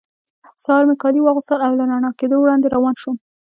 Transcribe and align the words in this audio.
سهار 0.63 0.83
مې 0.89 0.95
کالي 1.01 1.19
واغوستل 1.21 1.59
او 1.67 1.73
له 1.79 1.85
رڼا 1.91 2.09
کېدو 2.19 2.35
وړاندې 2.39 2.67
روان 2.75 2.95
شوم. 3.01 3.17